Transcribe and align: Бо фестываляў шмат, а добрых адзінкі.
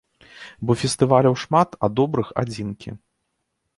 Бо 0.69 0.75
фестываляў 0.83 1.37
шмат, 1.43 1.77
а 1.89 1.93
добрых 1.99 2.27
адзінкі. 2.43 2.89